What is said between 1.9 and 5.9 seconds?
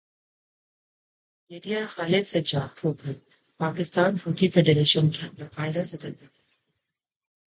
خالد Sajjad Khokhar Pakistan hockey federation کے باقاعدہ